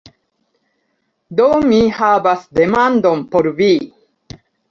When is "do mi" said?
1.41-1.81